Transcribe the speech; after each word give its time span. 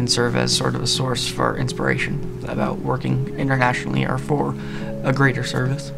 can 0.00 0.08
serve 0.08 0.34
as 0.34 0.56
sort 0.56 0.74
of 0.74 0.80
a 0.80 0.86
source 0.86 1.28
for 1.28 1.58
inspiration 1.58 2.42
about 2.48 2.78
working 2.78 3.38
internationally 3.38 4.06
or 4.06 4.16
for 4.16 4.54
a 5.04 5.12
greater 5.12 5.44
service. 5.44 5.92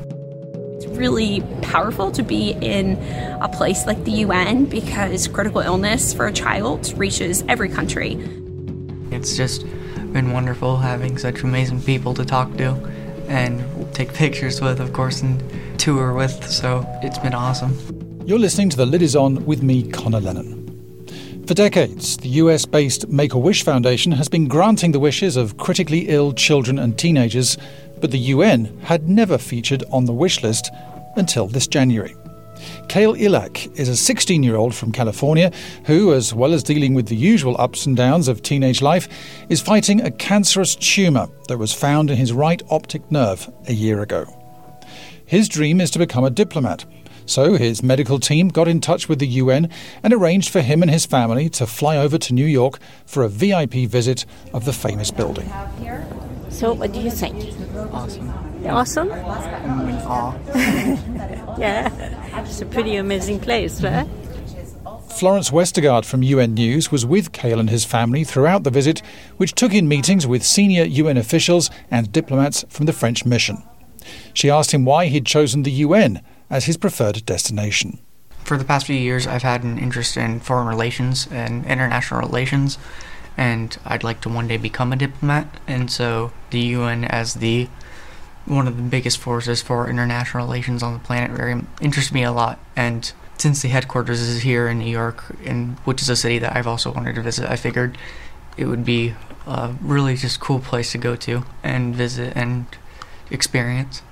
It's 0.75 0.87
really 0.87 1.41
powerful 1.63 2.11
to 2.11 2.25
be 2.25 2.51
in 2.61 2.97
a 3.41 3.49
place 3.49 3.87
like 3.87 4.03
the 4.03 4.11
UN 4.27 4.65
because 4.65 5.29
critical 5.29 5.61
illness 5.61 6.13
for 6.13 6.27
a 6.27 6.33
child 6.33 6.93
reaches 6.99 7.45
every 7.49 7.69
country. 7.69 8.15
It's 9.13 9.37
just 9.37 9.67
been 10.13 10.33
wonderful 10.33 10.79
having 10.79 11.17
such 11.17 11.45
amazing 11.45 11.81
people 11.83 12.13
to 12.15 12.25
talk 12.25 12.57
to 12.57 12.71
and 13.29 13.63
take 13.95 14.13
pictures 14.13 14.61
with, 14.61 14.81
of 14.81 14.93
course, 14.93 15.23
and 15.23 15.41
tour 15.79 16.13
with, 16.13 16.51
so 16.51 16.85
it's 17.05 17.21
been 17.21 17.35
awesome. 17.35 17.73
You're 18.27 18.41
listening 18.41 18.69
to 18.71 18.77
The 18.77 18.87
Lid 18.87 19.03
Is 19.03 19.15
On 19.15 19.47
with 19.47 19.63
me, 19.63 19.89
Conor 19.89 20.19
Lennon. 20.19 20.62
For 21.47 21.55
decades, 21.55 22.17
the 22.19 22.29
US 22.29 22.65
based 22.65 23.09
Make 23.09 23.35
a 23.35 23.39
Wish 23.39 23.65
Foundation 23.65 24.13
has 24.13 24.29
been 24.29 24.47
granting 24.47 24.93
the 24.93 25.01
wishes 25.01 25.37
of 25.37 25.57
critically 25.57 26.09
ill 26.09 26.33
children 26.33 26.79
and 26.79 26.97
teenagers, 26.97 27.59
but 28.01 28.13
the 28.13 28.19
UN 28.19 28.79
had 28.83 29.09
never 29.09 29.37
featured 29.39 29.83
on 29.91 30.05
the 30.05 30.13
wish 30.13 30.45
list 30.45 30.71
until 31.17 31.49
this 31.49 31.67
January. 31.67 32.15
Kale 32.89 33.15
Ilac 33.15 33.67
is 33.77 33.89
a 33.89 33.97
16 33.97 34.45
year 34.45 34.55
old 34.55 34.73
from 34.73 34.93
California 34.93 35.51
who, 35.87 36.15
as 36.15 36.33
well 36.33 36.53
as 36.53 36.63
dealing 36.63 36.95
with 36.95 37.09
the 37.09 37.17
usual 37.17 37.61
ups 37.61 37.87
and 37.87 37.97
downs 37.97 38.29
of 38.29 38.43
teenage 38.43 38.81
life, 38.81 39.09
is 39.49 39.61
fighting 39.61 40.01
a 40.01 40.13
cancerous 40.13 40.77
tumour 40.77 41.27
that 41.49 41.59
was 41.59 41.73
found 41.73 42.09
in 42.09 42.17
his 42.17 42.33
right 42.33 42.63
optic 42.71 43.11
nerve 43.11 43.53
a 43.67 43.73
year 43.73 44.01
ago. 44.01 44.27
His 45.27 45.49
dream 45.49 45.81
is 45.81 45.91
to 45.91 45.99
become 45.99 46.23
a 46.23 46.31
diplomat 46.31 46.85
so 47.27 47.57
his 47.57 47.83
medical 47.83 48.19
team 48.19 48.49
got 48.49 48.69
in 48.69 48.81
touch 48.81 49.09
with 49.09 49.19
the 49.19 49.27
UN 49.27 49.69
and 50.03 50.13
arranged 50.13 50.51
for 50.51 50.61
him 50.61 50.83
and 50.83 50.91
his 50.91 51.07
family 51.07 51.49
to 51.51 51.67
fly 51.67 51.97
over 51.97 52.19
to 52.19 52.35
New 52.35 52.47
York 52.47 52.79
for 53.07 53.23
a 53.23 53.29
VIP 53.29 53.89
visit 53.89 54.25
of 54.53 54.65
the 54.65 54.73
famous 54.73 55.11
building. 55.11 55.51
So, 56.51 56.73
what 56.75 56.93
do 56.93 57.01
you 57.01 57.11
think? 57.11 57.37
Awesome. 57.93 58.29
Awesome? 58.67 59.11
I'm 59.11 59.89
in 59.89 59.97
awe. 59.97 60.35
yeah, 61.59 62.43
it's 62.43 62.61
a 62.61 62.67
pretty 62.67 62.97
amazing 62.97 63.41
place, 63.41 63.83
right? 63.83 64.07
Mm-hmm. 64.07 64.23
Florence 65.09 65.51
Westergaard 65.51 66.05
from 66.05 66.23
UN 66.23 66.55
News 66.55 66.91
was 66.91 67.05
with 67.05 67.33
Kale 67.33 67.61
and 67.61 67.71
his 67.71 67.85
family 67.85 68.25
throughout 68.25 68.65
the 68.65 68.71
visit, 68.71 69.03
which 69.37 69.55
took 69.55 69.75
in 69.75 69.87
meetings 69.87 70.27
with 70.27 70.43
senior 70.43 70.85
UN 70.85 71.17
officials 71.17 71.71
and 71.91 72.11
diplomats 72.11 72.65
from 72.69 72.87
the 72.87 72.93
French 72.93 73.25
mission. 73.25 73.63
She 74.35 74.51
asked 74.51 74.73
him 74.73 74.85
why 74.85 75.07
he'd 75.07 75.27
chosen 75.27 75.63
the 75.63 75.71
UN 75.71 76.23
as 76.53 76.67
his 76.67 76.77
preferred 76.77 77.25
destination. 77.25 77.99
For 78.45 78.57
the 78.59 78.65
past 78.65 78.87
few 78.87 78.97
years, 78.97 79.27
I've 79.27 79.43
had 79.43 79.65
an 79.65 79.79
interest 79.79 80.17
in 80.17 80.39
foreign 80.39 80.69
relations 80.69 81.27
and 81.31 81.65
international 81.65 82.21
relations, 82.21 82.79
and 83.37 83.77
I'd 83.85 84.05
like 84.05 84.21
to 84.21 84.29
one 84.29 84.47
day 84.47 84.59
become 84.59 84.93
a 84.93 84.97
diplomat. 84.97 85.47
And 85.67 85.91
so, 85.91 86.33
the 86.51 86.61
UN, 86.61 87.05
as 87.07 87.35
the 87.35 87.69
one 88.45 88.69
of 88.69 88.77
the 88.77 88.83
biggest 88.83 89.19
forces 89.19 89.63
for 89.63 89.89
international 89.89 90.45
relations 90.45 90.83
on 90.83 90.93
the 90.93 90.99
planet, 90.99 91.31
very 91.31 91.63
interests 91.81 92.13
me 92.13 92.23
a 92.23 92.33
lot. 92.33 92.59
And 92.77 93.11
since 93.39 93.63
the 93.63 93.69
headquarters 93.69 94.21
is 94.21 94.43
here 94.43 94.69
in 94.69 94.81
New 94.81 94.91
York, 94.91 95.25
in 95.43 95.79
which 95.85 96.03
is 96.03 96.09
a 96.09 96.17
city 96.17 96.39
that 96.41 96.55
I've 96.55 96.67
also 96.67 96.93
wanted 96.93 97.15
to 97.15 97.23
visit, 97.23 97.49
I 97.49 97.57
figured 97.57 97.97
it 98.57 98.67
would 98.67 98.85
be 98.85 99.15
a 99.47 99.73
really 99.81 100.17
just 100.17 100.41
cool 100.41 100.59
place 100.59 100.93
to 100.93 100.99
go 100.99 101.17
to 101.17 101.45
and 101.63 101.95
visit 101.95 102.33
and 102.37 102.67
experience 103.31 104.03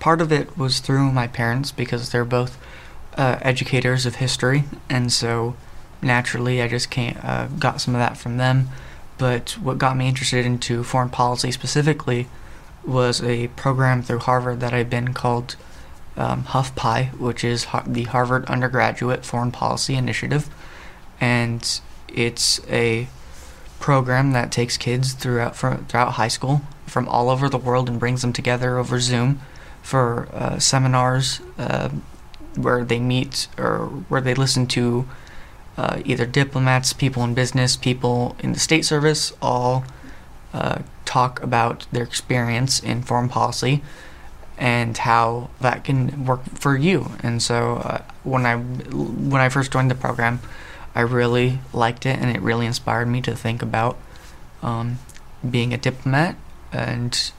part 0.00 0.20
of 0.20 0.32
it 0.32 0.56
was 0.56 0.80
through 0.80 1.12
my 1.12 1.26
parents 1.26 1.72
because 1.72 2.10
they're 2.10 2.24
both 2.24 2.58
uh, 3.16 3.38
educators 3.42 4.06
of 4.06 4.16
history, 4.16 4.64
and 4.88 5.12
so 5.12 5.56
naturally 6.00 6.62
I 6.62 6.68
just 6.68 6.90
came, 6.90 7.18
uh, 7.22 7.46
got 7.46 7.80
some 7.80 7.94
of 7.94 7.98
that 7.98 8.16
from 8.16 8.36
them. 8.36 8.68
But 9.18 9.52
what 9.60 9.78
got 9.78 9.96
me 9.96 10.08
interested 10.08 10.46
into 10.46 10.84
foreign 10.84 11.10
policy 11.10 11.50
specifically 11.50 12.28
was 12.86 13.22
a 13.22 13.48
program 13.48 14.02
through 14.02 14.20
Harvard 14.20 14.60
that 14.60 14.72
I've 14.72 14.88
been 14.88 15.12
called 15.12 15.56
um, 16.16 16.44
HuffPI, 16.44 17.18
which 17.18 17.42
is 17.42 17.66
the 17.86 18.04
Harvard 18.04 18.44
Undergraduate 18.46 19.24
Foreign 19.24 19.52
Policy 19.52 19.94
Initiative, 19.94 20.48
and 21.20 21.80
it's 22.08 22.60
a 22.68 23.08
program 23.80 24.32
that 24.32 24.50
takes 24.50 24.76
kids 24.76 25.12
throughout 25.12 25.56
throughout 25.56 26.12
high 26.12 26.28
school 26.28 26.62
from 26.86 27.08
all 27.08 27.30
over 27.30 27.48
the 27.48 27.58
world 27.58 27.88
and 27.88 28.00
brings 28.00 28.22
them 28.22 28.32
together 28.32 28.78
over 28.78 28.98
Zoom 28.98 29.40
for 29.88 30.28
uh, 30.34 30.58
seminars 30.58 31.40
uh, 31.56 31.88
where 32.56 32.84
they 32.84 33.00
meet 33.00 33.48
or 33.56 33.86
where 34.10 34.20
they 34.20 34.34
listen 34.34 34.66
to 34.66 35.08
uh, 35.78 36.02
either 36.04 36.26
diplomats, 36.26 36.92
people 36.92 37.24
in 37.24 37.32
business, 37.32 37.74
people 37.74 38.36
in 38.40 38.52
the 38.52 38.58
state 38.58 38.84
service, 38.84 39.32
all 39.40 39.86
uh, 40.52 40.80
talk 41.06 41.42
about 41.42 41.86
their 41.90 42.02
experience 42.02 42.80
in 42.80 43.00
foreign 43.00 43.30
policy 43.30 43.80
and 44.58 44.98
how 44.98 45.48
that 45.62 45.84
can 45.84 46.26
work 46.26 46.44
for 46.52 46.76
you. 46.76 47.12
And 47.22 47.42
so 47.42 47.76
uh, 47.76 48.02
when 48.24 48.44
I 48.44 48.56
when 48.56 49.40
I 49.40 49.48
first 49.48 49.72
joined 49.72 49.90
the 49.90 49.94
program, 49.94 50.40
I 50.94 51.00
really 51.00 51.60
liked 51.72 52.04
it, 52.04 52.18
and 52.18 52.28
it 52.36 52.42
really 52.42 52.66
inspired 52.66 53.08
me 53.08 53.22
to 53.22 53.34
think 53.34 53.62
about 53.62 53.96
um, 54.62 54.98
being 55.48 55.72
a 55.72 55.78
diplomat 55.78 56.36
and 56.72 57.32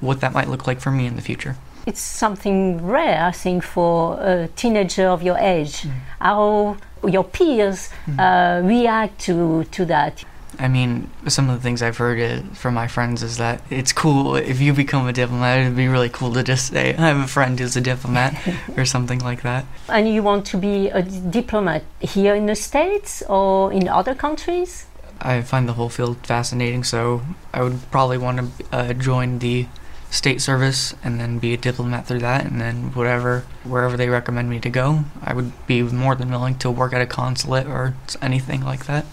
what 0.00 0.22
that 0.22 0.32
might 0.32 0.48
look 0.48 0.66
like 0.66 0.80
for 0.80 0.90
me 0.90 1.04
in 1.04 1.16
the 1.16 1.22
future 1.22 1.56
it's 1.86 2.00
something 2.00 2.84
rare, 2.84 3.24
I 3.24 3.30
think, 3.30 3.62
for 3.62 4.20
a 4.20 4.48
teenager 4.56 5.06
of 5.06 5.22
your 5.22 5.38
age. 5.38 5.82
Mm. 5.82 5.92
How 6.20 6.76
your 7.06 7.24
peers 7.24 7.90
mm. 8.06 8.18
uh, 8.18 8.66
react 8.66 9.20
to, 9.20 9.64
to 9.64 9.84
that. 9.86 10.24
I 10.58 10.68
mean, 10.68 11.10
some 11.28 11.50
of 11.50 11.56
the 11.56 11.62
things 11.62 11.82
I've 11.82 11.98
heard 11.98 12.18
uh, 12.18 12.42
from 12.54 12.74
my 12.74 12.88
friends 12.88 13.22
is 13.22 13.36
that 13.36 13.62
it's 13.70 13.92
cool 13.92 14.36
if 14.36 14.60
you 14.60 14.72
become 14.72 15.06
a 15.06 15.12
diplomat. 15.12 15.60
It'd 15.60 15.76
be 15.76 15.86
really 15.86 16.08
cool 16.08 16.32
to 16.32 16.42
just 16.42 16.68
say, 16.68 16.94
"I 16.94 17.08
have 17.08 17.18
a 17.18 17.26
friend 17.26 17.58
who's 17.58 17.76
a 17.76 17.80
diplomat," 17.80 18.34
or 18.76 18.86
something 18.86 19.18
like 19.18 19.42
that. 19.42 19.66
And 19.88 20.08
you 20.08 20.22
want 20.22 20.46
to 20.46 20.56
be 20.56 20.88
a 20.88 21.02
diplomat 21.02 21.82
here 22.00 22.34
in 22.34 22.46
the 22.46 22.54
states 22.54 23.22
or 23.28 23.70
in 23.70 23.86
other 23.86 24.14
countries? 24.14 24.86
I 25.20 25.42
find 25.42 25.68
the 25.68 25.74
whole 25.74 25.90
field 25.90 26.26
fascinating, 26.26 26.84
so 26.84 27.22
I 27.52 27.62
would 27.62 27.90
probably 27.90 28.18
want 28.18 28.38
to 28.38 28.64
uh, 28.72 28.92
join 28.94 29.38
the 29.38 29.66
state 30.16 30.40
service 30.40 30.94
and 31.04 31.20
then 31.20 31.38
be 31.38 31.52
a 31.52 31.56
diplomat 31.56 32.06
through 32.06 32.18
that 32.18 32.44
and 32.44 32.60
then 32.60 32.92
whatever 32.94 33.44
wherever 33.64 33.96
they 33.96 34.08
recommend 34.08 34.48
me 34.48 34.58
to 34.58 34.70
go 34.70 35.04
i 35.22 35.32
would 35.34 35.52
be 35.66 35.82
more 35.82 36.14
than 36.14 36.30
willing 36.30 36.56
to 36.56 36.70
work 36.70 36.92
at 36.92 37.00
a 37.02 37.06
consulate 37.06 37.66
or 37.66 37.94
anything 38.22 38.62
like 38.64 38.86
that. 38.86 39.04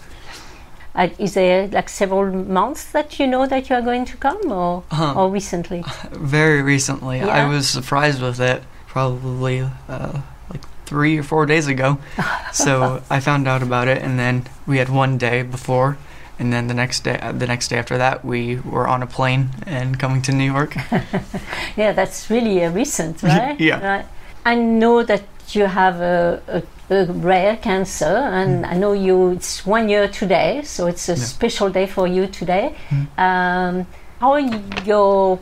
Uh, 0.94 1.08
is 1.18 1.34
there 1.34 1.66
like 1.68 1.88
several 1.88 2.32
months 2.32 2.92
that 2.92 3.18
you 3.18 3.26
know 3.26 3.46
that 3.46 3.68
you 3.68 3.74
are 3.74 3.82
going 3.82 4.04
to 4.04 4.16
come 4.16 4.52
or, 4.52 4.84
um, 4.92 5.16
or 5.18 5.28
recently? 5.28 5.82
Very 6.12 6.62
recently. 6.62 7.18
Yeah. 7.18 7.26
i 7.28 7.48
was 7.48 7.68
surprised 7.68 8.22
with 8.22 8.40
it 8.40 8.62
probably 8.86 9.68
uh, 9.88 10.20
like 10.50 10.62
three 10.86 11.18
or 11.18 11.24
four 11.24 11.46
days 11.46 11.66
ago. 11.66 11.98
So 12.52 13.02
i 13.10 13.18
found 13.18 13.48
out 13.48 13.62
about 13.64 13.88
it 13.88 14.00
and 14.00 14.16
then 14.16 14.46
we 14.66 14.78
had 14.78 14.88
one 14.88 15.18
day 15.18 15.42
before 15.42 15.98
and 16.38 16.52
then 16.52 16.66
the 16.66 16.74
next 16.74 17.04
day, 17.04 17.18
the 17.32 17.46
next 17.46 17.68
day 17.68 17.78
after 17.78 17.96
that, 17.98 18.24
we 18.24 18.56
were 18.60 18.88
on 18.88 19.02
a 19.02 19.06
plane 19.06 19.50
and 19.66 19.98
coming 19.98 20.20
to 20.22 20.32
New 20.32 20.50
York. 20.52 20.74
yeah, 21.76 21.92
that's 21.92 22.28
really 22.28 22.64
uh, 22.64 22.70
recent, 22.72 23.22
right? 23.22 23.58
yeah. 23.60 23.86
Right. 23.86 24.06
I 24.44 24.56
know 24.56 25.02
that 25.04 25.22
you 25.50 25.66
have 25.66 26.00
a, 26.00 26.42
a, 26.48 26.94
a 26.94 27.06
rare 27.12 27.56
cancer, 27.56 28.04
and 28.04 28.64
mm. 28.64 28.68
I 28.68 28.76
know 28.76 28.92
you. 28.92 29.30
It's 29.30 29.64
one 29.64 29.88
year 29.88 30.08
today, 30.08 30.62
so 30.64 30.86
it's 30.86 31.08
a 31.08 31.12
yeah. 31.12 31.24
special 31.24 31.70
day 31.70 31.86
for 31.86 32.08
you 32.08 32.26
today. 32.26 32.74
Mm. 32.88 33.18
Um, 33.18 33.86
how 34.20 34.32
are 34.32 34.40
your 34.84 35.38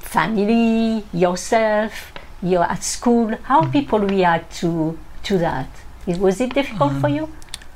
family, 0.00 1.04
yourself, 1.12 2.12
you're 2.42 2.64
at 2.64 2.82
school? 2.82 3.36
How 3.44 3.62
mm. 3.62 3.72
people 3.72 4.00
react 4.00 4.56
to 4.60 4.98
to 5.24 5.38
that? 5.38 5.68
Was 6.06 6.40
it 6.40 6.52
difficult 6.52 6.92
um, 6.92 7.00
for 7.00 7.08
you? 7.08 7.28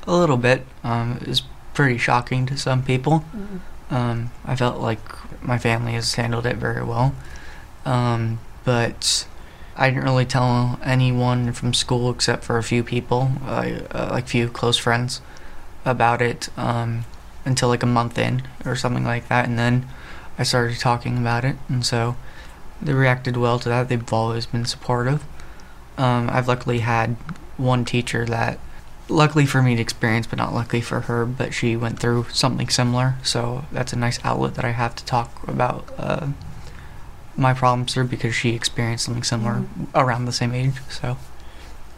A 0.05 0.15
little 0.15 0.37
bit. 0.37 0.65
Um, 0.83 1.17
it 1.21 1.27
was 1.27 1.43
pretty 1.73 1.97
shocking 1.97 2.45
to 2.47 2.57
some 2.57 2.83
people. 2.83 3.25
Mm-hmm. 3.35 3.95
Um, 3.95 4.31
I 4.45 4.55
felt 4.55 4.79
like 4.79 5.01
my 5.43 5.57
family 5.57 5.93
has 5.93 6.15
handled 6.15 6.45
it 6.45 6.55
very 6.57 6.83
well. 6.83 7.13
Um, 7.85 8.39
but 8.63 9.25
I 9.75 9.89
didn't 9.89 10.03
really 10.03 10.25
tell 10.25 10.79
anyone 10.83 11.53
from 11.53 11.73
school 11.73 12.09
except 12.11 12.43
for 12.43 12.57
a 12.57 12.63
few 12.63 12.83
people, 12.83 13.31
uh, 13.45 13.79
uh, 13.91 14.09
like 14.11 14.25
a 14.25 14.27
few 14.27 14.47
close 14.49 14.77
friends, 14.77 15.21
about 15.85 16.21
it 16.21 16.49
um, 16.57 17.05
until 17.45 17.69
like 17.69 17.83
a 17.83 17.87
month 17.87 18.17
in 18.17 18.43
or 18.65 18.75
something 18.75 19.03
like 19.03 19.27
that. 19.29 19.45
And 19.45 19.57
then 19.57 19.87
I 20.37 20.43
started 20.43 20.79
talking 20.79 21.17
about 21.17 21.43
it, 21.43 21.55
and 21.67 21.85
so 21.85 22.15
they 22.81 22.93
reacted 22.93 23.37
well 23.37 23.59
to 23.59 23.69
that. 23.69 23.89
They've 23.89 24.13
always 24.13 24.45
been 24.45 24.65
supportive. 24.65 25.23
Um, 25.97 26.29
I've 26.31 26.47
luckily 26.47 26.79
had 26.79 27.15
one 27.57 27.85
teacher 27.85 28.25
that 28.25 28.59
luckily 29.11 29.45
for 29.45 29.61
me 29.61 29.75
to 29.75 29.81
experience, 29.81 30.27
but 30.27 30.37
not 30.37 30.53
luckily 30.53 30.81
for 30.81 31.01
her. 31.01 31.25
But 31.25 31.53
she 31.53 31.75
went 31.75 31.99
through 31.99 32.25
something 32.31 32.69
similar, 32.69 33.15
so 33.23 33.65
that's 33.71 33.93
a 33.93 33.97
nice 33.97 34.19
outlet 34.23 34.55
that 34.55 34.65
I 34.65 34.71
have 34.71 34.95
to 34.95 35.05
talk 35.05 35.47
about 35.47 35.87
uh, 35.97 36.27
my 37.35 37.53
problems 37.53 37.93
through 37.93 38.07
because 38.07 38.35
she 38.35 38.49
experienced 38.55 39.05
something 39.05 39.23
similar 39.23 39.53
mm-hmm. 39.53 39.85
around 39.95 40.25
the 40.25 40.31
same 40.31 40.53
age. 40.53 40.75
So 40.89 41.17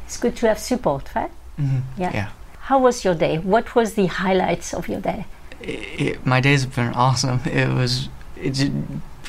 it's 0.06 0.18
good 0.18 0.36
to 0.38 0.48
have 0.48 0.60
support, 0.60 1.14
right? 1.16 1.32
Mm-hmm. 1.60 2.02
Yeah. 2.02 2.12
yeah. 2.14 2.30
How 2.62 2.80
was 2.80 3.04
your 3.04 3.16
day? 3.16 3.38
What 3.38 3.76
was 3.76 3.94
the 3.96 4.08
highlights 4.08 4.74
of 4.74 4.88
your 4.88 5.02
day? 5.02 5.26
it, 5.64 6.02
it, 6.02 6.26
my 6.26 6.40
days 6.40 6.64
have 6.64 6.76
been 6.76 6.94
awesome. 6.94 7.42
It 7.46 7.70
was 7.70 8.10
it 8.44 8.60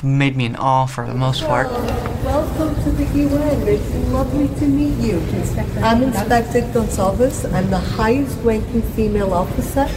made 0.03 0.35
me 0.35 0.45
in 0.45 0.55
awe 0.57 0.85
for 0.85 1.07
the 1.07 1.13
most 1.13 1.45
part. 1.45 1.71
Welcome 2.23 2.75
to 2.83 2.91
the 2.91 3.05
UN. 3.05 3.67
It's 3.67 3.95
lovely 4.11 4.49
to 4.59 4.65
meet 4.67 4.97
you. 4.99 5.19
I'm 5.81 6.03
Inspector 6.03 6.61
Gonsalves. 6.73 7.51
I'm 7.53 7.69
the 7.69 7.79
highest 7.79 8.37
ranking 8.43 8.81
female 8.81 9.33
officer. 9.33 9.87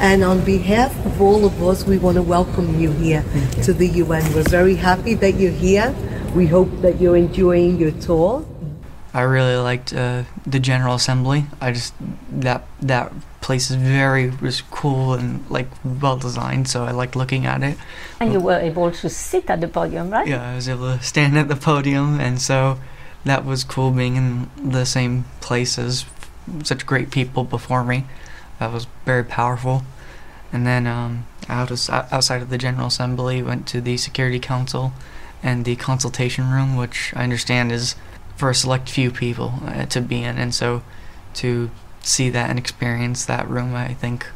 And 0.00 0.24
on 0.24 0.42
behalf 0.44 0.90
of 1.04 1.20
all 1.20 1.44
of 1.44 1.62
us, 1.62 1.84
we 1.84 1.98
want 1.98 2.16
to 2.16 2.22
welcome 2.22 2.80
you 2.80 2.92
here 2.92 3.22
to 3.62 3.74
the 3.74 3.88
UN. 3.88 4.24
We're 4.32 4.42
very 4.44 4.76
happy 4.76 5.14
that 5.14 5.34
you're 5.34 5.52
here. 5.52 5.94
We 6.34 6.46
hope 6.46 6.70
that 6.80 6.98
you're 6.98 7.16
enjoying 7.16 7.76
your 7.76 7.92
tour. 7.92 8.46
I 9.14 9.22
really 9.22 9.56
liked 9.56 9.92
uh, 9.92 10.24
the 10.46 10.58
General 10.58 10.94
Assembly. 10.94 11.46
I 11.60 11.72
just 11.72 11.94
that 12.30 12.64
that 12.80 13.12
place 13.40 13.70
is 13.70 13.76
very 13.76 14.30
was 14.30 14.62
cool 14.70 15.14
and 15.14 15.44
like 15.50 15.68
well 15.84 16.16
designed, 16.16 16.68
so 16.68 16.84
I 16.84 16.92
liked 16.92 17.14
looking 17.14 17.44
at 17.44 17.62
it. 17.62 17.76
And 18.20 18.32
you 18.32 18.40
were 18.40 18.58
able 18.58 18.90
to 18.90 19.08
sit 19.10 19.50
at 19.50 19.60
the 19.60 19.68
podium, 19.68 20.10
right? 20.10 20.26
Yeah, 20.26 20.52
I 20.52 20.54
was 20.54 20.68
able 20.68 20.96
to 20.96 21.02
stand 21.02 21.36
at 21.36 21.48
the 21.48 21.56
podium, 21.56 22.20
and 22.20 22.40
so 22.40 22.78
that 23.24 23.44
was 23.44 23.64
cool 23.64 23.90
being 23.90 24.16
in 24.16 24.50
the 24.56 24.86
same 24.86 25.24
place 25.40 25.78
as 25.78 26.06
such 26.62 26.86
great 26.86 27.10
people 27.10 27.44
before 27.44 27.84
me. 27.84 28.06
That 28.58 28.72
was 28.72 28.86
very 29.04 29.24
powerful. 29.24 29.82
And 30.52 30.66
then 30.66 30.86
um, 30.86 31.26
out 31.48 31.70
of, 31.70 31.88
outside 31.90 32.42
of 32.42 32.50
the 32.50 32.58
General 32.58 32.88
Assembly, 32.88 33.42
went 33.42 33.66
to 33.68 33.80
the 33.80 33.96
Security 33.96 34.38
Council 34.38 34.92
and 35.42 35.64
the 35.64 35.76
consultation 35.76 36.50
room, 36.50 36.76
which 36.76 37.12
I 37.16 37.24
understand 37.24 37.72
is 37.72 37.96
for 38.42 38.50
a 38.50 38.54
select 38.56 38.88
few 38.88 39.12
people 39.12 39.54
uh, 39.66 39.86
to 39.86 40.00
be 40.00 40.20
in, 40.20 40.36
and 40.36 40.52
so 40.52 40.82
to 41.32 41.70
see 42.00 42.28
that 42.28 42.50
and 42.50 42.58
experience 42.58 43.24
that 43.26 43.48
room, 43.48 43.72
I 43.72 43.94
think 43.94 44.26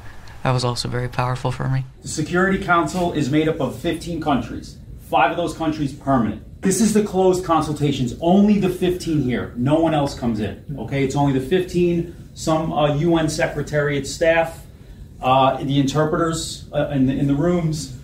that 0.44 0.52
was 0.52 0.62
also 0.62 0.86
very 0.86 1.08
powerful 1.08 1.50
for 1.50 1.68
me. 1.68 1.84
The 2.02 2.08
Security 2.08 2.62
Council 2.62 3.12
is 3.14 3.32
made 3.32 3.48
up 3.48 3.58
of 3.58 3.76
15 3.80 4.20
countries, 4.20 4.78
five 5.10 5.32
of 5.32 5.36
those 5.36 5.54
countries 5.54 5.92
permanent. 5.92 6.62
This 6.62 6.80
is 6.80 6.94
the 6.94 7.02
closed 7.02 7.44
consultations, 7.44 8.14
only 8.20 8.60
the 8.60 8.68
15 8.68 9.22
here. 9.22 9.52
No 9.56 9.80
one 9.80 9.92
else 9.92 10.16
comes 10.16 10.38
in. 10.38 10.76
Okay, 10.78 11.02
it's 11.02 11.16
only 11.16 11.36
the 11.36 11.44
15, 11.44 12.30
some 12.34 12.72
uh, 12.72 12.94
UN 12.94 13.28
Secretariat 13.28 14.06
staff, 14.06 14.64
uh, 15.20 15.56
the 15.64 15.80
interpreters 15.80 16.68
uh, 16.72 16.90
in, 16.90 17.06
the, 17.08 17.12
in 17.12 17.26
the 17.26 17.34
rooms. 17.34 17.98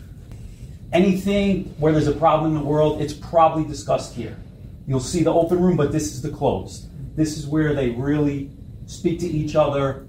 Anything 0.93 1.73
where 1.79 1.93
there's 1.93 2.09
a 2.09 2.13
problem 2.17 2.57
in 2.57 2.61
the 2.61 2.69
world, 2.69 3.01
it's 3.01 3.15
probably 3.15 3.65
discussed 3.65 4.15
here. 4.15 4.37
You'll 4.87 5.00
see 5.00 5.23
the 5.23 5.32
open 5.32 5.61
room, 5.61 5.76
but 5.76 5.93
this 5.93 6.12
is 6.12 6.23
the 6.23 6.31
closed. 6.31 6.88
This 7.17 7.38
is 7.38 7.46
where 7.46 7.75
they 7.75 7.90
really 7.90 8.50
speak 8.87 9.20
to 9.20 9.26
each 9.26 9.55
other, 9.55 10.06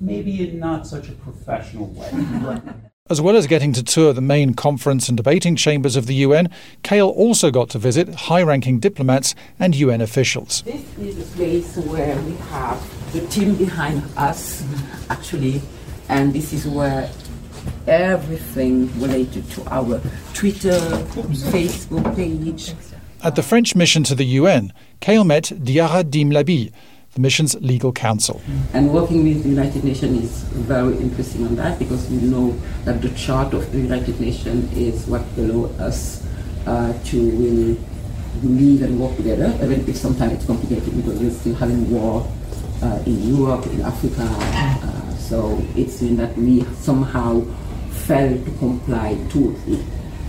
maybe 0.00 0.48
in 0.48 0.58
not 0.58 0.86
such 0.86 1.08
a 1.08 1.12
professional 1.12 1.86
way. 1.86 2.60
As 3.08 3.20
well 3.20 3.36
as 3.36 3.46
getting 3.46 3.72
to 3.74 3.84
tour 3.84 4.12
the 4.12 4.20
main 4.20 4.54
conference 4.54 5.08
and 5.08 5.16
debating 5.16 5.54
chambers 5.54 5.94
of 5.94 6.06
the 6.06 6.14
UN, 6.16 6.50
Kale 6.82 7.08
also 7.08 7.52
got 7.52 7.70
to 7.70 7.78
visit 7.78 8.12
high 8.12 8.42
ranking 8.42 8.80
diplomats 8.80 9.36
and 9.60 9.76
UN 9.76 10.00
officials. 10.00 10.62
This 10.62 10.98
is 10.98 11.20
a 11.20 11.36
place 11.36 11.76
where 11.76 12.20
we 12.22 12.32
have 12.50 13.12
the 13.12 13.24
team 13.28 13.54
behind 13.54 14.02
us, 14.16 14.64
actually, 15.08 15.62
and 16.08 16.32
this 16.32 16.52
is 16.52 16.66
where 16.66 17.08
everything 17.86 18.86
related 19.00 19.48
to 19.52 19.64
our 19.72 20.00
Twitter, 20.34 20.76
Facebook 21.52 22.16
page. 22.16 22.74
At 23.22 23.34
the 23.34 23.42
French 23.42 23.74
mission 23.74 24.04
to 24.04 24.14
the 24.14 24.24
UN, 24.40 24.72
Kale 25.00 25.24
met 25.24 25.44
Diarra 25.44 26.04
Dimlabi, 26.04 26.72
the 27.14 27.20
mission's 27.20 27.54
legal 27.62 27.92
counsel. 27.92 28.40
And 28.74 28.92
working 28.92 29.24
with 29.24 29.42
the 29.42 29.48
United 29.48 29.84
Nations 29.84 30.24
is 30.24 30.42
very 30.52 30.96
interesting 30.98 31.46
on 31.46 31.56
that 31.56 31.78
because 31.78 32.08
we 32.10 32.18
know 32.18 32.50
that 32.84 33.00
the 33.00 33.08
Charter 33.10 33.56
of 33.56 33.72
the 33.72 33.78
United 33.78 34.20
Nations 34.20 34.70
is 34.76 35.06
what 35.06 35.22
allows 35.38 35.70
us 35.80 36.26
uh, 36.66 36.92
to 37.04 37.30
really 37.30 37.80
live 38.42 38.82
and 38.82 39.00
work 39.00 39.16
together, 39.16 39.52
even 39.62 39.88
if 39.88 39.96
sometimes 39.96 40.34
it's 40.34 40.46
complicated 40.46 40.94
because 40.94 41.18
we're 41.18 41.30
still 41.30 41.54
having 41.54 41.90
war 41.90 42.26
uh, 42.82 43.02
in 43.06 43.34
Europe, 43.34 43.64
in 43.66 43.80
Africa. 43.80 44.28
Uh, 44.28 45.16
so 45.16 45.58
it's 45.74 46.02
in 46.02 46.16
that 46.16 46.36
we 46.36 46.64
somehow 46.74 47.40
failed 47.90 48.44
to 48.44 48.50
comply 48.58 49.14
totally 49.30 49.82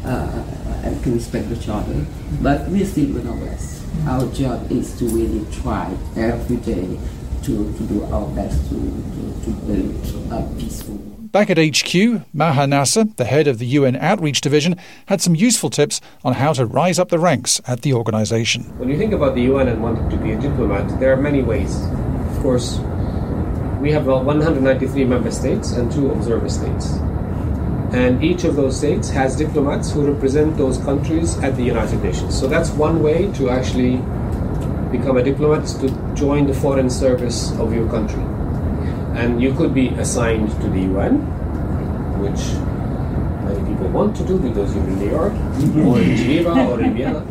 uh, 0.05 0.43
and 0.83 1.01
to 1.03 1.13
respect 1.13 1.49
the 1.49 1.57
Charter, 1.57 2.05
but 2.41 2.67
we're 2.69 2.85
still 2.85 3.05
doing 3.07 3.27
our 3.27 3.37
best. 3.37 3.83
Our 4.05 4.31
job 4.33 4.71
is 4.71 4.97
to 4.99 5.05
really 5.05 5.45
try 5.51 5.95
every 6.15 6.57
day 6.57 6.99
to, 7.43 7.73
to 7.73 7.83
do 7.83 8.03
our 8.05 8.27
best 8.35 8.69
to, 8.69 8.75
to, 8.75 9.45
to 9.45 9.51
build 9.65 10.31
a 10.31 10.59
peaceful 10.59 10.97
Back 11.31 11.49
at 11.49 11.57
HQ, 11.57 12.25
Maher 12.33 12.67
Nasser, 12.67 13.03
the 13.03 13.25
head 13.25 13.47
of 13.47 13.59
the 13.59 13.65
UN 13.67 13.97
Outreach 13.97 14.39
Division, 14.39 14.75
had 15.07 15.21
some 15.21 15.35
useful 15.35 15.69
tips 15.69 15.99
on 16.23 16.33
how 16.33 16.53
to 16.53 16.65
rise 16.65 16.97
up 16.97 17.09
the 17.09 17.19
ranks 17.19 17.59
at 17.67 17.81
the 17.81 17.93
organization. 17.93 18.63
When 18.79 18.87
you 18.87 18.97
think 18.97 19.11
about 19.11 19.35
the 19.35 19.41
UN 19.41 19.67
and 19.67 19.83
wanting 19.83 20.09
to 20.09 20.17
be 20.17 20.31
a 20.31 20.39
diplomat, 20.39 20.99
there 21.01 21.11
are 21.11 21.17
many 21.17 21.43
ways. 21.43 21.75
Of 22.31 22.39
course, 22.41 22.77
we 23.81 23.91
have 23.91 24.07
about 24.07 24.23
193 24.23 25.03
member 25.03 25.29
states 25.29 25.73
and 25.73 25.91
two 25.91 26.11
observer 26.11 26.49
states. 26.49 26.97
And 27.91 28.23
each 28.23 28.43
of 28.43 28.55
those 28.55 28.77
states 28.77 29.09
has 29.09 29.35
diplomats 29.35 29.91
who 29.91 30.11
represent 30.11 30.57
those 30.57 30.77
countries 30.77 31.37
at 31.39 31.55
the 31.55 31.63
United 31.63 32.03
Nations. 32.03 32.37
So 32.37 32.47
that's 32.47 32.69
one 32.71 33.01
way 33.01 33.31
to 33.33 33.49
actually 33.49 33.97
become 34.91 35.17
a 35.17 35.23
diplomat 35.23 35.63
is 35.63 35.73
to 35.75 35.89
join 36.13 36.47
the 36.47 36.53
foreign 36.53 36.89
service 36.89 37.51
of 37.59 37.73
your 37.73 37.89
country. 37.89 38.23
And 39.15 39.41
you 39.41 39.53
could 39.53 39.73
be 39.73 39.87
assigned 39.89 40.51
to 40.61 40.69
the 40.69 40.81
UN, 40.81 41.19
which 42.19 42.41
many 43.45 43.71
people 43.71 43.87
want 43.89 44.15
to 44.17 44.25
do 44.25 44.37
because 44.37 44.75
you're 44.75 44.83
in 44.83 44.99
New 44.99 45.09
York, 45.09 45.33
mm-hmm. 45.33 45.87
or 45.87 45.99
in 45.99 46.15
Geneva, 46.17 46.67
or 46.67 46.81
in 46.81 46.93
Vienna. 46.93 47.25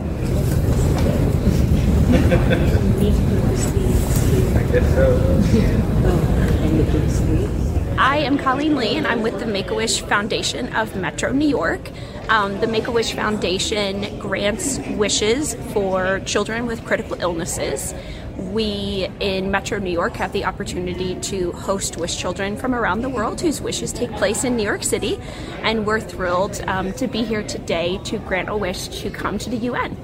I 7.56 7.60
am 7.96 8.38
Colleen 8.38 8.76
Lee, 8.76 8.96
and 8.96 9.06
I'm 9.06 9.22
with 9.22 9.40
the 9.40 9.46
Make 9.46 9.70
a 9.70 9.74
Wish 9.74 10.00
Foundation 10.00 10.74
of 10.76 10.96
Metro 10.96 11.32
New 11.32 11.48
York. 11.48 11.90
Um, 12.28 12.60
the 12.60 12.66
Make 12.66 12.88
a 12.88 12.90
Wish 12.90 13.14
Foundation 13.14 14.18
grants 14.18 14.78
wishes 14.96 15.54
for 15.72 16.20
children 16.20 16.66
with 16.66 16.84
critical 16.84 17.16
illnesses. 17.20 17.94
We 18.36 19.08
in 19.20 19.50
Metro 19.50 19.78
New 19.78 19.90
York 19.90 20.14
have 20.14 20.32
the 20.32 20.44
opportunity 20.44 21.14
to 21.20 21.52
host 21.52 21.96
wish 21.96 22.18
children 22.18 22.56
from 22.56 22.74
around 22.74 23.00
the 23.00 23.08
world 23.08 23.40
whose 23.40 23.62
wishes 23.62 23.92
take 23.92 24.12
place 24.12 24.44
in 24.44 24.56
New 24.56 24.64
York 24.64 24.82
City, 24.84 25.18
and 25.62 25.86
we're 25.86 26.00
thrilled 26.00 26.60
um, 26.66 26.92
to 26.94 27.06
be 27.06 27.24
here 27.24 27.42
today 27.42 27.98
to 28.04 28.18
grant 28.18 28.50
a 28.50 28.56
wish 28.56 28.88
to 29.00 29.10
come 29.10 29.38
to 29.38 29.48
the 29.48 29.56
UN. 29.56 29.96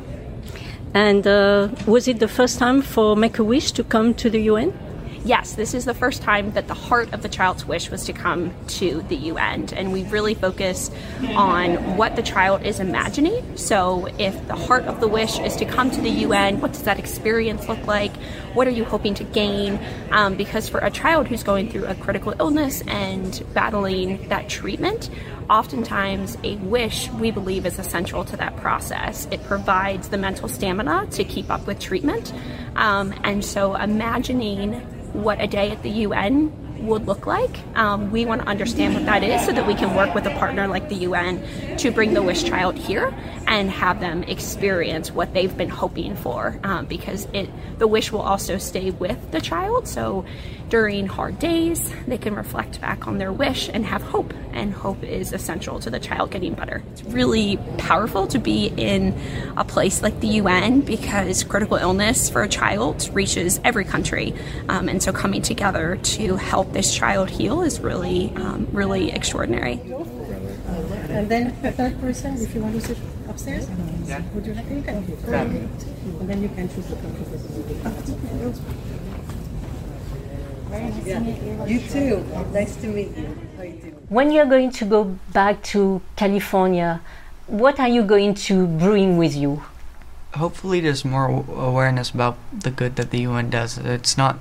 And 0.94 1.26
uh, 1.26 1.68
was 1.86 2.08
it 2.08 2.20
the 2.20 2.28
first 2.28 2.58
time 2.58 2.82
for 2.82 3.16
Make 3.16 3.38
a 3.38 3.44
Wish 3.44 3.72
to 3.72 3.84
come 3.84 4.14
to 4.14 4.30
the 4.30 4.40
UN? 4.42 4.72
Yes, 5.24 5.54
this 5.54 5.74
is 5.74 5.84
the 5.84 5.94
first 5.94 6.22
time 6.22 6.52
that 6.52 6.68
the 6.68 6.74
heart 6.74 7.12
of 7.12 7.22
the 7.22 7.28
child's 7.28 7.66
wish 7.66 7.90
was 7.90 8.04
to 8.06 8.12
come 8.12 8.54
to 8.68 9.02
the 9.02 9.16
UN. 9.16 9.68
And 9.74 9.92
we 9.92 10.04
really 10.04 10.34
focus 10.34 10.90
on 11.34 11.96
what 11.96 12.16
the 12.16 12.22
child 12.22 12.62
is 12.62 12.80
imagining. 12.80 13.56
So, 13.56 14.06
if 14.18 14.46
the 14.48 14.56
heart 14.56 14.84
of 14.84 15.00
the 15.00 15.08
wish 15.08 15.38
is 15.38 15.56
to 15.56 15.64
come 15.64 15.90
to 15.90 16.00
the 16.00 16.10
UN, 16.10 16.60
what 16.60 16.72
does 16.72 16.82
that 16.82 16.98
experience 16.98 17.68
look 17.68 17.86
like? 17.86 18.14
What 18.54 18.66
are 18.66 18.70
you 18.70 18.84
hoping 18.84 19.14
to 19.14 19.24
gain? 19.24 19.78
Um, 20.10 20.36
because 20.36 20.68
for 20.68 20.78
a 20.78 20.90
child 20.90 21.28
who's 21.28 21.42
going 21.42 21.70
through 21.70 21.86
a 21.86 21.94
critical 21.94 22.34
illness 22.38 22.82
and 22.86 23.42
battling 23.54 24.28
that 24.28 24.48
treatment, 24.48 25.10
oftentimes 25.48 26.36
a 26.44 26.56
wish 26.56 27.10
we 27.10 27.30
believe 27.30 27.66
is 27.66 27.78
essential 27.78 28.24
to 28.24 28.36
that 28.36 28.56
process. 28.56 29.26
It 29.30 29.42
provides 29.44 30.08
the 30.08 30.18
mental 30.18 30.48
stamina 30.48 31.06
to 31.12 31.24
keep 31.24 31.50
up 31.50 31.66
with 31.66 31.78
treatment. 31.78 32.32
Um, 32.76 33.14
and 33.22 33.44
so 33.44 33.74
imagining 33.74 34.86
what 35.12 35.40
a 35.40 35.46
day 35.46 35.70
at 35.70 35.82
the 35.82 35.90
UN 36.08 36.52
would 36.82 37.06
look 37.06 37.26
like. 37.26 37.56
Um, 37.74 38.10
we 38.10 38.26
want 38.26 38.42
to 38.42 38.48
understand 38.48 38.94
what 38.94 39.06
that 39.06 39.22
is 39.22 39.44
so 39.46 39.52
that 39.52 39.66
we 39.66 39.74
can 39.74 39.94
work 39.94 40.14
with 40.14 40.26
a 40.26 40.34
partner 40.38 40.66
like 40.66 40.88
the 40.88 40.96
UN 40.96 41.42
to 41.78 41.90
bring 41.90 42.14
the 42.14 42.22
Wish 42.22 42.44
Child 42.44 42.76
here 42.76 43.14
and 43.46 43.70
have 43.70 44.00
them 44.00 44.22
experience 44.24 45.10
what 45.10 45.32
they've 45.34 45.56
been 45.56 45.68
hoping 45.68 46.16
for 46.16 46.58
um, 46.64 46.86
because 46.86 47.26
it 47.32 47.48
the 47.78 47.88
wish 47.88 48.12
will 48.12 48.20
also 48.20 48.58
stay 48.58 48.90
with 48.90 49.32
the 49.32 49.40
child. 49.40 49.88
So 49.88 50.24
during 50.72 51.06
hard 51.06 51.38
days, 51.38 51.92
they 52.06 52.16
can 52.16 52.34
reflect 52.34 52.80
back 52.80 53.06
on 53.06 53.18
their 53.18 53.30
wish 53.30 53.68
and 53.68 53.84
have 53.84 54.00
hope. 54.00 54.32
And 54.54 54.72
hope 54.72 55.02
is 55.02 55.32
essential 55.32 55.80
to 55.80 55.90
the 55.90 56.00
child 56.00 56.30
getting 56.30 56.54
better. 56.54 56.82
It's 56.92 57.02
really 57.04 57.58
powerful 57.76 58.26
to 58.28 58.38
be 58.38 58.72
in 58.76 59.18
a 59.56 59.64
place 59.64 60.02
like 60.02 60.20
the 60.20 60.28
UN 60.28 60.80
because 60.80 61.44
critical 61.44 61.76
illness 61.76 62.30
for 62.30 62.42
a 62.42 62.48
child 62.48 63.10
reaches 63.12 63.60
every 63.64 63.84
country. 63.84 64.34
Um, 64.70 64.88
and 64.88 65.02
so 65.02 65.12
coming 65.12 65.42
together 65.42 65.96
to 65.96 66.36
help 66.36 66.71
this 66.72 66.94
child 66.94 67.30
heal 67.30 67.62
is 67.62 67.80
really, 67.80 68.32
um, 68.36 68.66
really 68.72 69.12
extraordinary. 69.12 69.80
And 71.10 71.28
then 71.28 71.54
the 71.62 71.72
third 71.72 72.00
person, 72.00 72.40
if 72.40 72.54
you 72.54 72.62
want 72.62 72.74
to 72.74 72.80
sit 72.80 72.98
upstairs, 73.28 73.68
yeah. 74.06 74.22
would 74.34 74.46
you 74.46 74.54
like 74.54 74.68
to? 74.68 74.74
You. 74.74 74.82
And 76.20 76.28
then 76.28 76.42
you 76.42 76.48
can 76.48 76.68
choose 76.68 76.86
the 76.86 76.96
country. 76.96 77.26
You 81.68 81.80
too. 81.80 82.24
Nice 82.52 82.76
to 82.76 82.86
meet 82.86 83.16
you. 83.16 83.28
How 83.56 83.62
you 83.62 83.72
doing? 83.72 83.92
When 84.08 84.30
you're 84.32 84.46
going 84.46 84.70
to 84.72 84.84
go 84.84 85.04
back 85.32 85.62
to 85.74 86.00
California, 86.16 87.02
what 87.46 87.78
are 87.78 87.88
you 87.88 88.02
going 88.02 88.34
to 88.48 88.66
bring 88.66 89.18
with 89.18 89.34
you? 89.36 89.62
hopefully 90.34 90.80
there's 90.80 91.04
more 91.04 91.44
awareness 91.54 92.10
about 92.10 92.36
the 92.52 92.70
good 92.70 92.96
that 92.96 93.10
the 93.10 93.20
UN 93.20 93.50
does. 93.50 93.78
It's 93.78 94.16
not, 94.16 94.38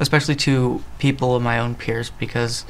especially 0.00 0.36
to 0.36 0.82
people 0.98 1.34
of 1.34 1.42
my 1.42 1.58
own 1.58 1.74
peers, 1.74 2.10
because 2.10 2.64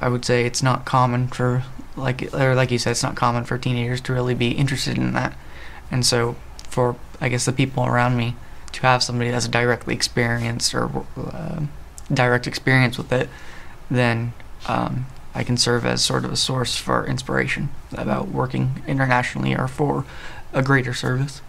I 0.00 0.08
would 0.08 0.24
say 0.24 0.44
it's 0.44 0.62
not 0.62 0.84
common 0.84 1.28
for 1.28 1.64
like 1.96 2.32
or 2.34 2.54
like 2.54 2.70
you 2.70 2.78
said, 2.78 2.92
it's 2.92 3.02
not 3.02 3.14
common 3.14 3.44
for 3.44 3.58
teenagers 3.58 4.00
to 4.02 4.12
really 4.12 4.34
be 4.34 4.50
interested 4.52 4.96
in 4.96 5.12
that, 5.12 5.36
and 5.90 6.04
so 6.04 6.36
for 6.68 6.96
I 7.20 7.28
guess 7.28 7.44
the 7.44 7.52
people 7.52 7.86
around 7.86 8.16
me 8.16 8.36
to 8.72 8.82
have 8.82 9.02
somebody 9.02 9.30
that's 9.30 9.48
directly 9.48 9.94
experienced 9.94 10.74
or 10.74 11.06
uh, 11.16 11.60
direct 12.12 12.46
experience 12.46 12.98
with 12.98 13.12
it, 13.12 13.28
then 13.90 14.32
um, 14.66 15.06
I 15.34 15.44
can 15.44 15.56
serve 15.56 15.86
as 15.86 16.04
sort 16.04 16.24
of 16.24 16.32
a 16.32 16.36
source 16.36 16.76
for 16.76 17.06
inspiration 17.06 17.68
about 17.92 18.28
working 18.28 18.82
internationally 18.86 19.54
or 19.54 19.68
for 19.68 20.04
a 20.52 20.62
greater 20.62 20.92
service. 20.92 21.40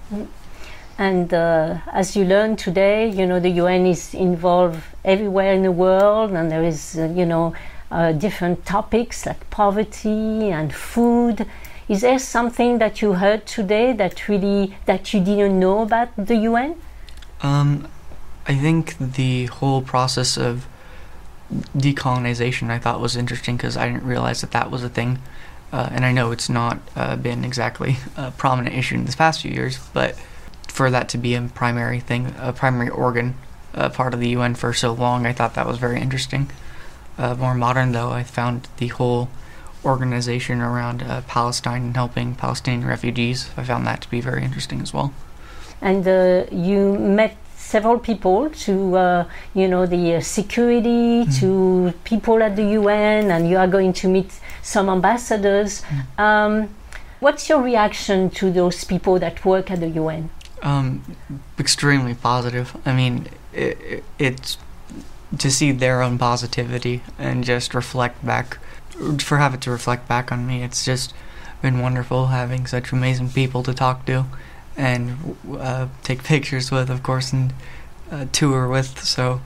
And 0.98 1.34
uh, 1.34 1.78
as 1.92 2.16
you 2.16 2.24
learn 2.24 2.56
today, 2.56 3.10
you 3.10 3.26
know 3.26 3.40
the 3.40 3.50
UN 3.50 3.86
is 3.86 4.14
involved 4.14 4.82
everywhere 5.04 5.54
in 5.54 5.64
the 5.64 5.72
world, 5.72 6.32
and 6.32 6.50
there 6.50 6.64
is, 6.64 6.98
uh, 6.98 7.12
you 7.14 7.26
know, 7.26 7.54
uh, 7.92 8.14
different 8.14 8.66
topics 8.66 9.26
like 9.26 9.50
poverty 9.50 10.52
and 10.52 10.74
food. 10.74 11.46
Is 11.88 12.02
there 12.02 12.18
something 12.18 12.80
that 12.80 13.02
you 13.02 13.14
heard 13.14 13.46
today 13.46 13.94
that 13.94 14.28
really 14.28 14.76
that 14.86 15.14
you 15.14 15.20
didn't 15.20 15.60
know 15.60 15.82
about 15.82 16.10
the 16.18 16.38
UN? 16.38 16.76
Um, 17.42 17.88
I 18.48 18.56
think 18.56 18.98
the 18.98 19.48
whole 19.48 19.82
process 19.82 20.38
of 20.38 20.66
decolonization 21.78 22.70
I 22.70 22.80
thought 22.80 23.00
was 23.00 23.16
interesting 23.16 23.58
because 23.58 23.78
I 23.78 23.88
didn't 23.88 24.06
realize 24.06 24.42
that 24.42 24.52
that 24.52 24.72
was 24.72 24.84
a 24.84 24.90
thing. 24.90 25.20
Uh, 25.72 25.90
and 25.92 26.06
I 26.06 26.12
know 26.12 26.32
it's 26.32 26.50
not 26.50 26.80
uh, 26.96 27.16
been 27.18 27.44
exactly 27.44 27.98
a 28.18 28.32
prominent 28.32 28.76
issue 28.76 28.96
in 28.96 29.06
this 29.06 29.16
past 29.16 29.42
few 29.42 29.52
years, 29.52 29.78
but 29.94 30.18
for 30.76 30.92
that 30.92 31.08
to 31.08 31.18
be 31.18 31.36
a 31.36 31.42
primary 31.42 32.02
thing, 32.02 32.36
a 32.38 32.52
primary 32.52 32.90
organ, 32.90 33.36
uh, 33.74 33.88
part 33.88 34.14
of 34.14 34.20
the 34.20 34.30
UN 34.30 34.56
for 34.56 34.74
so 34.74 34.92
long, 34.92 35.26
I 35.26 35.32
thought 35.32 35.54
that 35.54 35.66
was 35.66 35.78
very 35.78 36.02
interesting. 36.02 36.50
Uh, 37.18 37.34
more 37.34 37.56
modern, 37.56 37.94
though, 37.94 38.12
I 38.12 38.24
found 38.24 38.68
the 38.76 38.88
whole 38.88 39.30
organization 39.86 40.60
around 40.60 41.02
uh, 41.02 41.22
Palestine 41.28 41.84
and 41.84 41.96
helping 41.96 42.36
Palestinian 42.36 42.86
refugees. 42.86 43.50
I 43.56 43.64
found 43.64 43.88
that 43.88 44.02
to 44.02 44.10
be 44.10 44.20
very 44.20 44.44
interesting 44.44 44.82
as 44.82 44.94
well. 44.94 45.14
And 45.82 46.06
uh, 46.06 46.46
you 46.52 47.00
met 47.00 47.38
several 47.56 47.98
people 47.98 48.50
to, 48.50 48.98
uh, 48.98 49.26
you 49.54 49.70
know, 49.70 49.86
the 49.86 50.16
uh, 50.16 50.20
security, 50.20 51.24
mm. 51.24 51.40
to 51.40 51.94
people 52.04 52.44
at 52.44 52.58
the 52.58 52.68
UN, 52.82 53.32
and 53.32 53.50
you 53.50 53.58
are 53.58 53.68
going 53.68 53.94
to 53.94 54.10
meet 54.10 54.42
some 54.62 54.90
ambassadors. 54.90 55.84
Mm. 55.84 56.20
Um, 56.20 56.70
what's 57.22 57.48
your 57.48 57.62
reaction 57.62 58.30
to 58.32 58.52
those 58.52 58.84
people 58.84 59.20
that 59.20 59.46
work 59.46 59.72
at 59.72 59.80
the 59.80 59.90
UN? 60.04 60.30
Um, 60.62 61.04
extremely 61.60 62.16
positive. 62.16 62.76
I 62.86 62.94
mean, 62.94 63.28
it, 63.54 63.78
it, 63.82 64.04
it's 64.18 64.58
to 65.38 65.52
see 65.52 65.72
their 65.72 66.02
own 66.02 66.18
positivity 66.18 67.02
and 67.20 67.44
just 67.44 67.74
reflect 67.74 68.26
back, 68.26 68.58
for 69.20 69.38
have 69.38 69.54
it 69.54 69.62
to 69.62 69.72
reflect 69.72 70.08
back 70.08 70.32
on 70.32 70.48
me. 70.48 70.64
It's 70.64 70.86
just 70.86 71.14
been 71.62 71.80
wonderful 71.80 72.28
having 72.28 72.68
such 72.68 72.92
amazing 72.92 73.30
people 73.30 73.64
to 73.64 73.74
talk 73.74 74.06
to 74.06 74.26
and 74.78 75.38
uh, 75.58 75.88
take 76.04 76.24
pictures 76.34 76.72
with, 76.72 76.90
of 76.90 77.04
course, 77.04 77.34
and 77.34 77.54
uh, 78.12 78.26
tour 78.32 78.68
with. 78.68 79.04
So, 79.04 79.42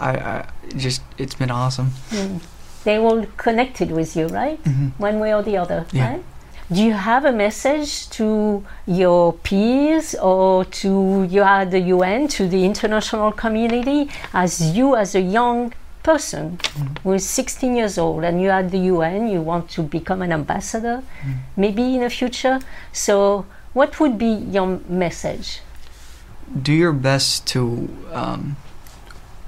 I, 0.00 0.10
I, 0.16 0.48
just 0.76 1.02
it's 1.18 1.34
been 1.34 1.50
awesome. 1.50 1.92
Mm. 2.10 2.42
They 2.84 2.98
all 2.98 3.26
connected 3.36 3.90
with 3.90 4.16
you, 4.16 4.26
right? 4.28 4.62
Mm-hmm. 4.62 4.88
One 5.02 5.18
way 5.18 5.34
or 5.34 5.42
the 5.42 5.56
other, 5.56 5.86
yeah. 5.92 6.10
right? 6.10 6.24
Do 6.68 6.82
you 6.82 6.94
have 6.94 7.24
a 7.24 7.30
message 7.30 8.10
to 8.10 8.64
your 8.86 9.34
peers 9.34 10.16
or 10.16 10.64
to 10.64 11.22
you 11.30 11.42
at 11.42 11.70
the 11.70 11.78
UN, 11.78 12.26
to 12.28 12.48
the 12.48 12.64
international 12.64 13.30
community, 13.30 14.10
as 14.34 14.76
you 14.76 14.96
as 14.96 15.14
a 15.14 15.20
young 15.20 15.72
person 16.02 16.58
mm. 16.58 16.98
who 16.98 17.12
is 17.12 17.24
16 17.28 17.76
years 17.76 17.98
old 17.98 18.24
and 18.24 18.42
you 18.42 18.48
are 18.50 18.60
at 18.60 18.72
the 18.72 18.78
UN, 18.78 19.28
you 19.28 19.40
want 19.42 19.70
to 19.70 19.82
become 19.82 20.22
an 20.22 20.32
ambassador, 20.32 21.04
mm. 21.22 21.34
maybe 21.56 21.82
in 21.94 22.00
the 22.00 22.10
future. 22.10 22.58
So, 22.92 23.46
what 23.72 24.00
would 24.00 24.18
be 24.18 24.32
your 24.56 24.80
message? 24.88 25.60
Do 26.50 26.72
your 26.72 26.92
best 26.92 27.46
to 27.48 27.88
um, 28.12 28.56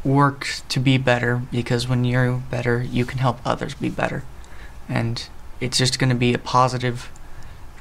work 0.04 0.46
to 0.68 0.78
be 0.78 0.98
better 0.98 1.42
because 1.50 1.88
when 1.88 2.04
you're 2.04 2.32
better, 2.50 2.80
you 2.82 3.04
can 3.04 3.18
help 3.18 3.38
others 3.44 3.74
be 3.74 3.88
better. 3.88 4.22
And 4.88 5.28
it's 5.60 5.78
just 5.78 5.98
going 5.98 6.10
to 6.10 6.16
be 6.16 6.34
a 6.34 6.38
positive 6.38 7.10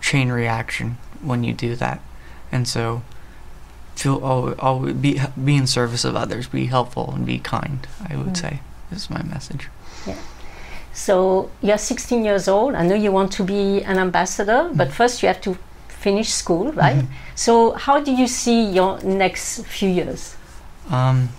chain 0.01 0.29
reaction 0.29 0.97
when 1.21 1.43
you 1.43 1.53
do 1.53 1.75
that. 1.75 1.99
And 2.51 2.67
so 2.67 3.03
feel 3.95 4.23
always, 4.59 4.93
be 4.93 5.19
be 5.43 5.55
in 5.55 5.67
service 5.67 6.05
of 6.05 6.15
others, 6.15 6.47
be 6.47 6.67
helpful 6.67 7.11
and 7.13 7.25
be 7.25 7.39
kind, 7.39 7.87
I 8.09 8.15
would 8.15 8.33
mm. 8.33 8.37
say 8.37 8.59
is 8.91 9.09
my 9.09 9.23
message. 9.23 9.67
Yeah. 10.05 10.17
So 10.93 11.51
you're 11.61 11.77
16 11.77 12.23
years 12.23 12.47
old. 12.47 12.73
I 12.73 12.85
know 12.87 12.95
you 12.95 13.11
want 13.11 13.31
to 13.33 13.43
be 13.43 13.83
an 13.83 13.97
ambassador, 13.97 14.69
but 14.73 14.87
mm. 14.89 14.91
first 14.91 15.21
you 15.21 15.27
have 15.27 15.41
to 15.41 15.57
finish 15.87 16.29
school, 16.29 16.71
right? 16.71 16.97
Mm-hmm. 16.97 17.13
So 17.35 17.71
how 17.73 17.99
do 17.99 18.11
you 18.11 18.27
see 18.27 18.63
your 18.63 18.99
next 19.03 19.65
few 19.65 19.89
years? 19.89 20.35
Um, 20.89 21.29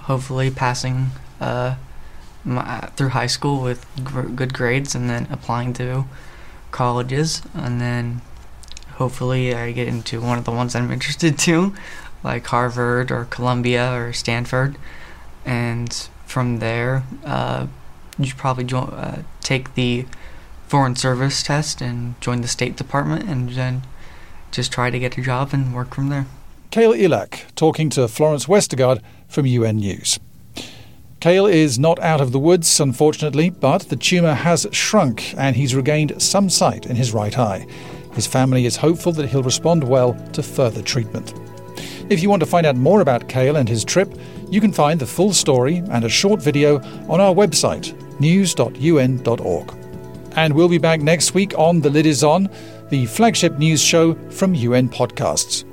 hopefully 0.00 0.50
passing 0.50 1.10
uh, 1.40 1.76
my, 2.44 2.80
through 2.96 3.10
high 3.10 3.26
school 3.26 3.62
with 3.62 3.86
gr- 4.04 4.22
good 4.22 4.52
grades 4.52 4.94
and 4.94 5.08
then 5.08 5.26
applying 5.30 5.72
to 5.74 6.04
colleges 6.70 7.42
and 7.54 7.80
then 7.80 8.20
hopefully 8.94 9.54
I 9.54 9.72
get 9.72 9.88
into 9.88 10.20
one 10.20 10.38
of 10.38 10.44
the 10.44 10.50
ones 10.50 10.74
I'm 10.74 10.90
interested 10.98 11.38
to 11.40 11.74
like 12.22 12.46
Harvard 12.46 13.10
or 13.10 13.24
Columbia 13.26 13.92
or 13.94 14.12
Stanford 14.12 14.76
and 15.44 15.92
from 16.26 16.58
there 16.58 17.04
uh, 17.24 17.66
you 18.18 18.32
probably 18.34 18.66
uh, 18.72 19.22
take 19.40 19.74
the 19.74 20.06
foreign 20.66 20.96
service 20.96 21.42
test 21.42 21.80
and 21.80 22.18
join 22.20 22.40
the 22.40 22.48
State 22.48 22.76
Department 22.76 23.28
and 23.28 23.50
then 23.50 23.82
just 24.50 24.72
try 24.72 24.90
to 24.90 24.98
get 24.98 25.18
a 25.18 25.22
job 25.22 25.50
and 25.52 25.74
work 25.74 25.94
from 25.94 26.08
there. 26.08 26.26
Kale 26.70 26.92
Ilac 26.92 27.46
talking 27.54 27.90
to 27.90 28.08
Florence 28.08 28.46
Westergaard 28.46 29.02
from 29.28 29.44
UN 29.46 29.76
News. 29.76 30.18
Kale 31.22 31.46
is 31.46 31.78
not 31.78 32.00
out 32.00 32.20
of 32.20 32.32
the 32.32 32.38
woods, 32.40 32.80
unfortunately, 32.80 33.48
but 33.48 33.82
the 33.82 33.94
tumour 33.94 34.34
has 34.34 34.66
shrunk 34.72 35.32
and 35.38 35.54
he's 35.54 35.72
regained 35.72 36.20
some 36.20 36.50
sight 36.50 36.86
in 36.86 36.96
his 36.96 37.14
right 37.14 37.38
eye. 37.38 37.64
His 38.12 38.26
family 38.26 38.66
is 38.66 38.74
hopeful 38.74 39.12
that 39.12 39.28
he'll 39.28 39.44
respond 39.44 39.84
well 39.84 40.14
to 40.32 40.42
further 40.42 40.82
treatment. 40.82 41.32
If 42.10 42.24
you 42.24 42.28
want 42.28 42.40
to 42.40 42.48
find 42.48 42.66
out 42.66 42.74
more 42.74 43.02
about 43.02 43.28
Kale 43.28 43.54
and 43.54 43.68
his 43.68 43.84
trip, 43.84 44.12
you 44.50 44.60
can 44.60 44.72
find 44.72 44.98
the 44.98 45.06
full 45.06 45.32
story 45.32 45.76
and 45.92 46.02
a 46.04 46.08
short 46.08 46.42
video 46.42 46.80
on 47.08 47.20
our 47.20 47.32
website, 47.32 47.94
news.un.org. 48.18 49.74
And 50.34 50.52
we'll 50.52 50.68
be 50.68 50.78
back 50.78 51.02
next 51.02 51.34
week 51.34 51.56
on 51.56 51.80
The 51.80 51.90
Lid 51.90 52.06
Is 52.06 52.24
On, 52.24 52.50
the 52.90 53.06
flagship 53.06 53.58
news 53.58 53.80
show 53.80 54.14
from 54.30 54.56
UN 54.56 54.88
Podcasts. 54.88 55.71